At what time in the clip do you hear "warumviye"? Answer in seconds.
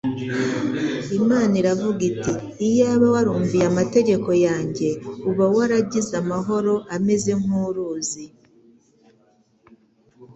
3.13-3.65